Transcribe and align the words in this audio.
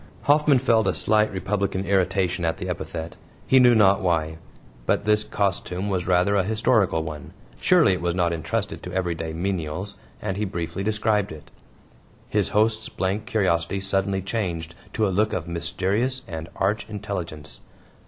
Hoffman 0.23 0.57
felt 0.57 0.87
a 0.87 0.95
slight 0.95 1.31
republican 1.31 1.85
irritation 1.85 2.43
at 2.43 2.57
the 2.57 2.67
epithet 2.67 3.17
he 3.45 3.59
knew 3.59 3.75
not 3.75 4.01
why. 4.01 4.39
But 4.87 5.05
this 5.05 5.23
costume 5.23 5.89
was 5.89 6.07
rather 6.07 6.35
a 6.35 6.41
historical 6.41 7.03
one; 7.03 7.33
surely 7.59 7.93
it 7.93 8.01
was 8.01 8.15
not 8.15 8.33
entrusted 8.33 8.81
to 8.81 8.93
everyday 8.93 9.31
menials 9.31 9.99
and 10.19 10.37
he 10.37 10.45
briefly 10.45 10.81
described 10.83 11.31
it. 11.31 11.51
His 12.27 12.49
host's 12.49 12.89
blank 12.89 13.27
curiosity 13.27 13.79
suddenly 13.79 14.23
changed 14.23 14.73
to 14.93 15.07
a 15.07 15.13
look 15.13 15.33
of 15.33 15.47
mysterious 15.47 16.23
and 16.27 16.49
arch 16.55 16.89
intelligence. 16.89 17.61